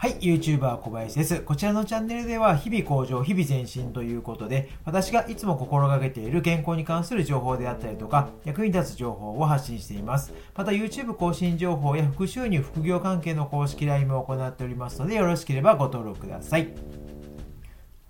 [0.00, 1.40] はい、YouTuber 小林です。
[1.40, 10.32] こちらのチャンネルでは日々向上、日々前進ということで、私がいつも心がけている健康に関する情報であったりとか、役に立つ情報を発信しています。
[10.54, 16.68] また YouTube 更新情報や副収入、副業関係の公式 LINE も行っておりますので、よろしければご登録ください。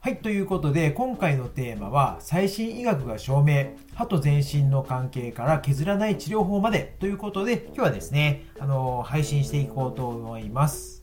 [0.00, 10.97] はい、ということで、今回のテーマは、最新医学が証明、歯と全身の関係から削らない治療法までということで、今日はですね、あの、配信していこうと思います。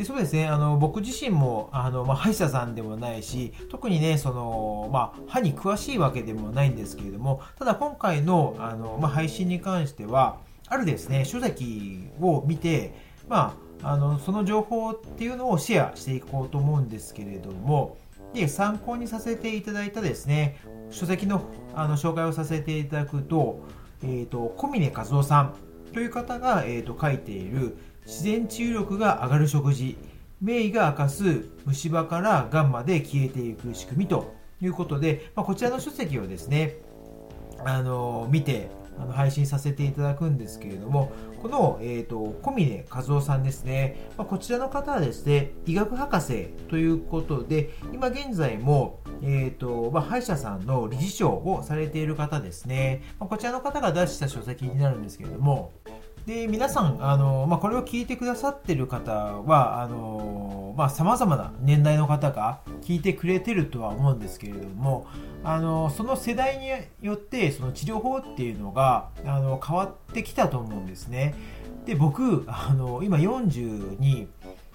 [0.00, 12.94] でそうですねあの僕自身もあの、まあ、歯医者さんでもないし特にねその、まあ、歯に詳しいわけでもないんですけれどもただ今回のあの、まあ、配信に関してはあるですね書籍を見て、
[13.28, 17.98] まあ、あのその情報っていうのをシェアしていこうと思うんですけれども
[18.32, 21.42] で参考にさせていただいたですね書籍の
[21.74, 23.60] あの紹介をさせていただくと,、
[24.02, 25.54] えーと、小峰和夫さん
[25.92, 27.76] という方が、えーと書いている
[28.10, 29.96] 自然治癒力が上がる食事
[30.40, 36.74] 名医が明かす虫歯からがんまで消えていく仕組みということで、まあ、こちらの書籍をですね
[37.64, 55.72] あの見てあの配信させていただくんですけれどもこの、えーと、小峰和夫さんですね、まあ、こちらの方はですね医学博士ということで今現在も、えーとまあ、歯医者さんの理事長をされている方ですね、まあ、こちらの方が出した書籍になるんですけれども
[56.30, 65.08] で皆さんあの、まあ、これを聞いてくださってる方はあの、まあ、様々な年代の方が聞いてくれてるとは思うんですけれども
[65.42, 66.68] あのその世代に
[67.04, 71.34] よってその治療法っていうのがあの変わってきたと思うんですね。
[71.84, 74.28] で僕あの今40に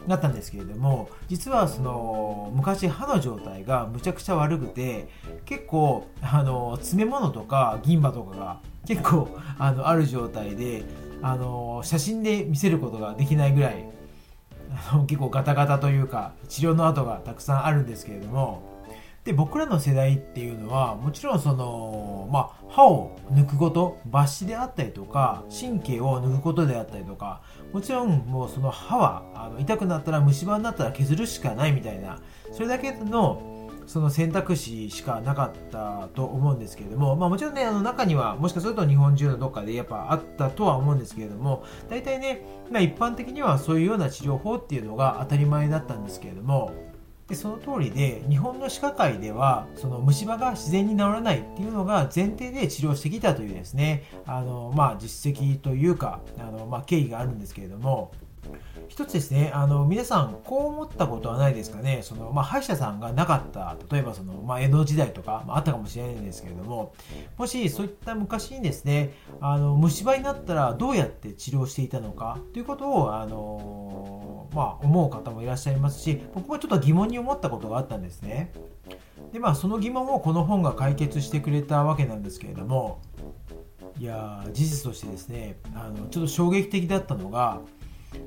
[0.08, 5.08] なったんですけれども実はその昔歯の状態がむちゃくちゃ悪くて
[5.46, 10.84] 結構あの詰め物とか銀歯とかが結構あのある状態で
[11.22, 13.86] あの写真で見せることができないぐらい
[14.92, 18.76] あの結構ガタガタというか治療の跡がたくさんあるんですけれども。
[19.26, 27.42] で僕らの世代っていうのはもちろんその、まあ、歯を抜くこと抜歯であったりとか神経を抜くことであったりとか
[27.74, 33.55] もちろんもうその歯はあの痛くなったら虫歯になったら削るしかないみたいなそれだけの
[33.88, 42.42] その選択肢しかなかったと思うんですけれども、まあ、もちろんねあの中にはもしかすると日本中のどっかでやっぱあったとは思うんですけれども大体ね、
[42.72, 46.74] まあ、一般的にはそういうような治療法っていうのが当たり前だったんですけれども
[47.28, 58.12] でその通りで日本の歯科界ではその虫歯が自然に治らないっていうのが前提で治療してきたというですねあの、まあ、実績というかあの、まあ、経緯があるんですけれども
[58.88, 62.02] 一つですね、あの、皆さん、こう思ったことはないですかね？
[62.04, 66.94] その、まあ、歯医者さんがなかった、例えばその、まあ、江戸時代とか、まあ、あったかもしれないんですけれども、
[67.38, 72.38] もしそういった昔にですね、あの、虫歯になったらどうやって治療していたのか？
[72.54, 78.54] ということを、あの、まあ、思う方もいらっしゃいますし、僕もちょっと疑問に思ったことがあったんですね。
[79.34, 83.02] で、まあ、その疑問をこの本が解決してくれたわけなんですけれども、
[83.98, 87.62] いや事実としてですねあのちょっと衝撃的だったのが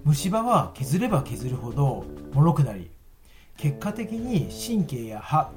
[0.05, 2.05] 虫歯は削れば削るほど
[2.35, 2.91] 脆くなり
[3.57, 5.51] 結果的に神経や歯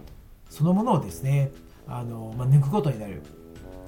[0.50, 1.52] そのものをですね
[1.88, 3.22] あの、まあ、抜くことになる。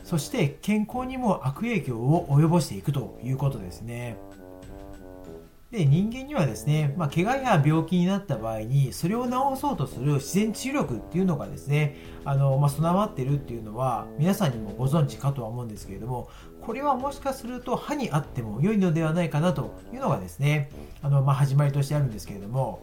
[0.03, 4.17] そして健康にも悪影響を及ぼしていくということですね。
[5.73, 16.29] で人間にはですね、まあ、怪我や病気になった場合にそれを治そうとする自然治癒力っていうのがですねあの、まあ、備わってるっていうのは皆さんにもご存知かとは思うんですけれども
[16.61, 20.69] これはもしかすると歯にあっても良いのではないかなというのがですね
[21.01, 22.79] あの、まあ、始まりとしてあるんですけれども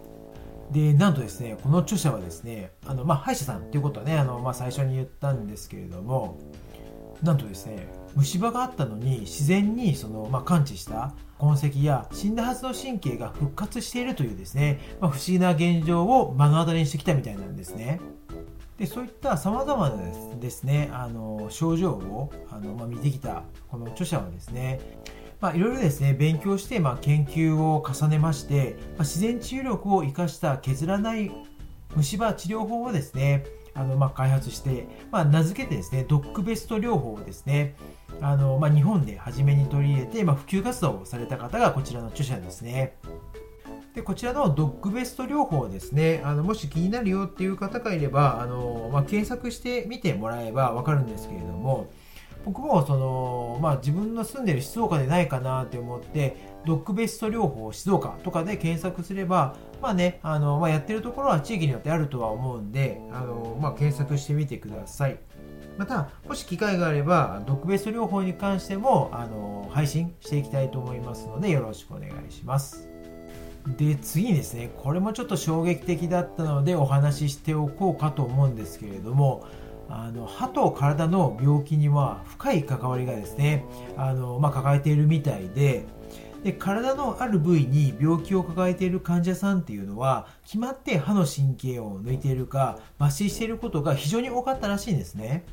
[0.72, 6.38] でなんとですねこの著者はですねあの、まあ、歯医者さんということはねあの、まあ、最初に言ったんですけれども
[7.22, 18.00] なんとですね虫歯があったのに自然にその、まあ、感知した痕跡や死んだはずの神経が復活しているというですね、まあ、不思議な現状を目の当たりにしてきたみたいなんですね。
[18.78, 19.96] でそういったさまざまな
[20.40, 24.80] ですねあの症状をあの、まあ、見てきたこの著者はですね
[25.40, 31.30] まあ、いろいろですね勉強して、まあ、研究を重ねまして、まあ、自然治癒力を生かした削らない
[31.96, 33.44] 虫歯治療法をですね
[33.74, 37.76] あの、まあ、開発して、まあ、名付けてですね、ドッグベスト療法をですね、
[38.20, 42.96] あの、まあ、日本で初めに取り入れて、まあ、普及活動をされた方がこちらの著者ですね。
[43.94, 51.88] でこちらのドッグベスト療法ですね、あのもし気になるよっていう方がいれば、あのまあ、検索してみてもらえばわかるんですけれども、
[52.44, 65.18] 僕もその、まあ、自分の住んでる静岡でないかなって思ってドッグベスト療法静岡とかで検索すれば、まあねあのまあ、やってるところは地域によってあるとは思うんであの、まあ、検索してみてください。
[65.78, 72.88] またもし機会があればドッグベスト療法に関してもあの配信していきたいと思いますのでよろしくお願いします。
[73.66, 74.70] で次にですね。
[74.82, 79.44] これもちょっと衝撃的だったのでお話ししておこうかと思うんですけれども
[79.88, 83.64] あの歯と体の病気には深い関わりがですね
[83.96, 85.84] あの、まあ、抱えているみたいで
[86.42, 95.44] で体のある部位に病気を抱えている患者さんっていうのは決まって歯の神経を抜いているか抜粋していることが非常に多かったらしいんですね。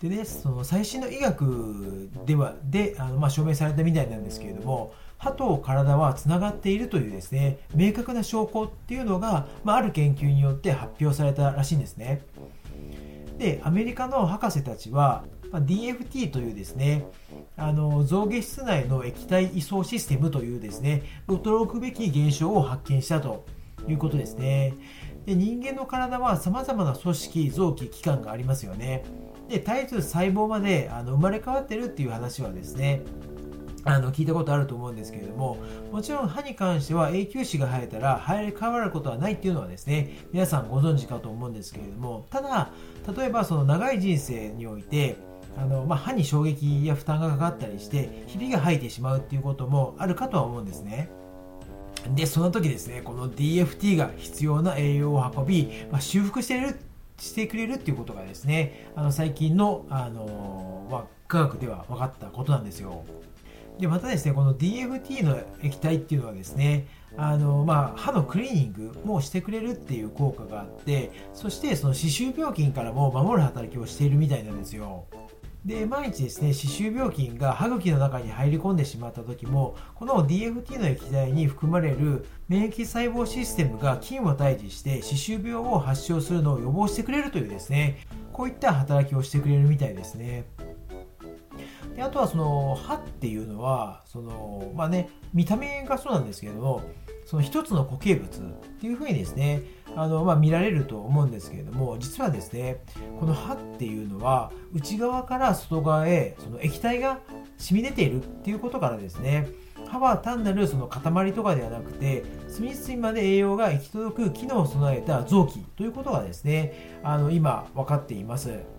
[0.00, 12.22] でね、その最新の医学ではであの、まあ、証明されたみたいなんですけれども歯と体はつながっているというですね明確な証拠っていうのが、まあ、ある研究によって発表されたらしいんですね
[13.38, 17.06] でアメリカの博士たちは、ま、DFT というですね
[17.56, 23.44] あの象牙質内の液体移送システムというですね驚くべき現象を発見したと
[23.88, 24.74] いうことですね。
[25.26, 29.04] で人間の体はさまざまな組織臓器器官がありますよね。
[29.48, 33.02] で絶えず細胞まであの生まれ変わってるっていう話はですね
[33.86, 35.58] あの聞いたことあると思うんですけれども
[35.92, 42.72] もちろん歯に関しては永久歯が生えたら生え変わることはないっていうのはですね皆さんご存知かと思うんですけれどもただ
[43.16, 45.16] 例えばその長い人生において
[45.56, 51.08] あの、まあ、歯に衝撃や負担がかかったりしてひびが生えてしまうっていうこともあるかとは思うんですね。
[52.14, 56.76] でその時ですねこの DFT が必要な栄養を運び、まあ、修復してる
[57.18, 63.04] してくれるっていうことがですねあの最近の、あのまあ、科学では分かったことなんですよ。
[63.78, 66.86] でまたですねこの DFT の液体っていうのはですね
[67.16, 75.04] あの、まあ、歯のクリーニングもしてくれるっていう効果があってそしてその歯周病菌からも守る働きをしているみたいなんですよ。
[75.66, 87.98] で毎日ですね歯周病菌が歯茎の中に入り込んでしまった時もこの DFT の液体に含まれる免疫細胞システムが菌を退治して歯周病を発症するのを予防してくれるというですね
[88.32, 90.44] こういった働きをしてくれるみたいですね。
[91.96, 96.82] であとはその歯っていうのはそのまあね見た目がそうなんですけども
[97.24, 98.42] その一つの固形物っ
[98.80, 99.62] ていうふうにですね
[99.96, 102.84] あの、まあ、見られると思うんですけれども実はですね
[103.18, 107.18] この歯っていうのは内側から外側へその液体が
[107.56, 109.48] 染み出ているっていうことからですね
[109.88, 118.75] 歯は単なるその塊とかではなくて隅々まで栄養が行き届く機能を備えた臓器ということがですねあの今分かっています。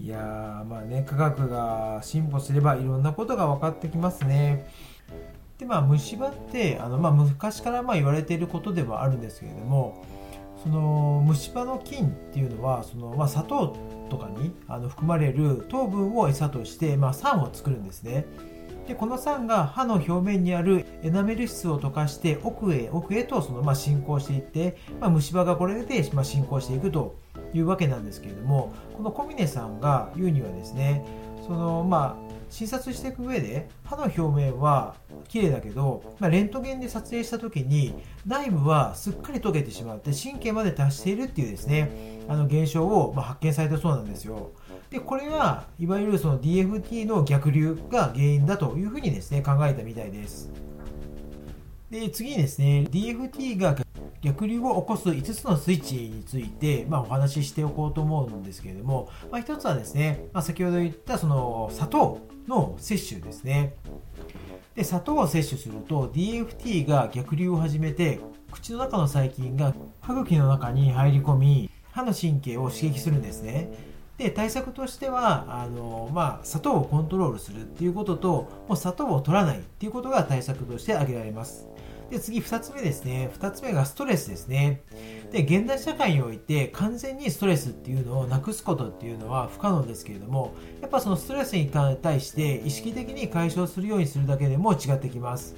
[0.00, 4.66] いやまあね科学が進歩すればいろんなことが分かってきますね。
[5.58, 10.02] でまあ虫歯ってあの、まあ、昔からまあ言われていることではあるんですけれども
[10.62, 13.76] その虫歯の菌っていうのはその、まあ、砂糖
[14.08, 18.24] とかにあの含まれる糖分を餌として、まあ、酸を作るんですね。
[18.88, 27.16] でこの酸が歯の表面にあるエナメル質を溶かして奥へ奥へとその、まあ、進行していって、まあ、虫歯がこれで、まあ、進行していくと
[27.54, 31.04] いうわけなんですけれどもこの小峰さんが言うにはですね
[31.46, 34.96] そのまあ診察していく上で歯の表面は
[35.28, 37.94] 綺麗だけど、まあ、レントゲンで撮影した時に
[38.26, 44.50] 内部はすっかり溶けてしまって神経まで達しているっていうですねあの現象をま発見されたそうなんですよ。
[44.90, 50.50] でこれはいわゆるその DFT の逆流が原因だというふうにですね考えたみたいです。
[51.90, 52.86] で次にですね。
[52.88, 53.76] DFT が
[54.22, 63.74] 逆流を起こす5つのスイッチについて、まあ、お話ししておこうと思うんですけれども、まあ、1つはですね、まあ、先ほど言ったその砂糖の摂取ですね。
[64.76, 68.20] で砂糖を摂取すると DFT が逆流を始めて
[68.52, 73.89] 口の中の細菌が歯茎の中に入り込み歯の神経を刺激するんですね。
[74.20, 81.66] で対策としてはあの、まあ、砂糖をコントロールするっていうことともう砂糖を取らないっていうことが対策として挙げられます
[82.10, 83.30] で、次2つ目ですね。
[83.38, 84.82] 2つ目がストレスですね。
[85.30, 95.54] で、現代社会において完全にストレスっていうのをなくすことっていうのは不可能ですけれども、やっぱそのストレスに対して意識的に解消するようにするだけでも違ってきます。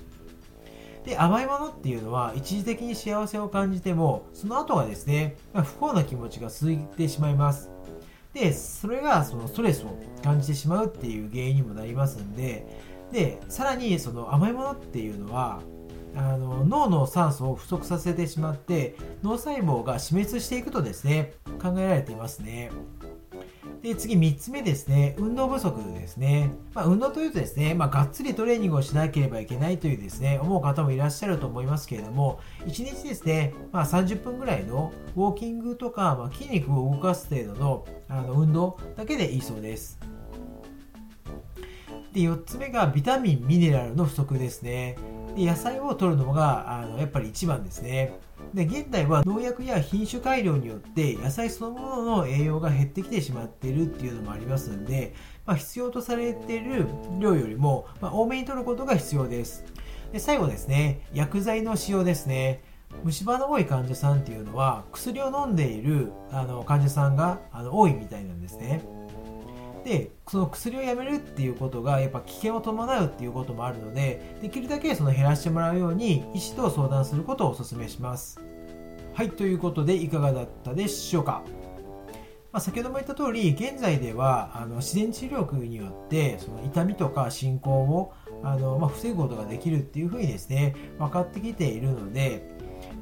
[1.07, 7.71] で、甘いものっていうのは一時的に幸せを感じても、その後はですね、ま不幸な気持ちが続いてしまいます。
[8.33, 12.67] で、それがそのストレスを感じてしまうっていう原因にもなりますんで、
[13.13, 15.61] で、さらにその甘いものっていうのは、
[16.15, 22.71] あの脳の酸素を不足させてしまって脳細胞が死滅していくとですね考えられていますね。
[23.83, 25.17] で次3つ目ですね。
[25.19, 39.99] 運動不足ですね、まあ、運動というとですね、まあ、がっつりトレーニングをしなければいけないというですね思う方もいらっしゃると思いますけれども1日ですね、まあ、30分ぐらいのウォーキングとか、まあ、筋肉を動かす程度のあの運動だけでいいそうです。
[42.13, 44.97] で4つ目がビタミンミネラルの不足ですね。
[45.35, 48.13] で野菜を取るのがあのやっぱり一番ですね。
[48.55, 55.15] で現代は農薬や品種改良によって野菜そのものの栄養が減ってきてしまっているっていうのもありますので、
[55.47, 56.87] まあ、必要とされている
[57.19, 59.65] 量よりも、ま、多めに取ることが必要です
[60.13, 62.63] で最後ですね、薬剤の使用ですね。
[63.03, 68.85] 虫歯の多い患者さんっていうのは薬を飲んでいるあの患者さんがあの多いみたいなんですね。
[69.85, 78.41] でその薬をやめるっていうことがやっぱ危険を伴うっていうこともあるのでできるだけその減らしてもらうように医師と相談することをお勧めします。
[79.15, 81.43] はいということでいかがだったでしょうか。
[82.53, 88.13] まあ、先ほども言った通り現在ではあの自然治療薬によってその痛みとか進行を
[88.43, 92.51] あの、まあ、防ぐことができるっていうふうにですね分かってきているので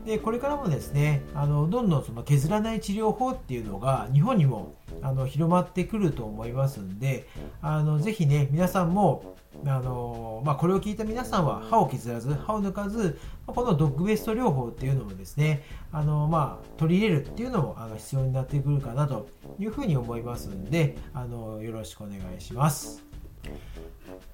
[0.05, 7.27] でこれからもですねあのどんどんその削らない治療法っていうのが日本にもあの広まってくると思いますんで
[7.61, 19.29] あのぜひね皆さんもあのまあ、これを聞いた皆さんは歯を削らず歯を抜かずこのドッグベスト療法っていうのもですねあの、まあ、取り入れるっていうのもあの必要になってくるかなと
[19.59, 23.10] いうふうに思いますんであのよろしくお願いします。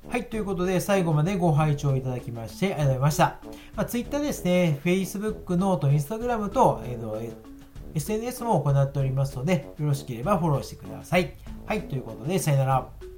[0.08, 3.38] はい、ということで最後までご拝聴いただきましてありがとうございました。
[3.74, 7.20] まあ、Twitter ですね、Facebook、ノート、Instagram と、えーの
[7.96, 11.34] SNS も行っておりますので、よろしければフォローしてください。
[11.64, 13.06] はい、ということで、さよなら。